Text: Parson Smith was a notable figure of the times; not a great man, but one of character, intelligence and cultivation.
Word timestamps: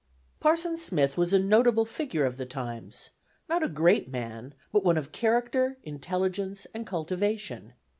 Parson 0.39 0.77
Smith 0.77 1.15
was 1.15 1.31
a 1.31 1.37
notable 1.37 1.85
figure 1.85 2.25
of 2.25 2.37
the 2.37 2.45
times; 2.47 3.11
not 3.47 3.61
a 3.61 3.69
great 3.69 4.09
man, 4.09 4.55
but 4.71 4.83
one 4.83 4.97
of 4.97 5.11
character, 5.11 5.77
intelligence 5.83 6.65
and 6.73 6.87
cultivation. 6.87 7.73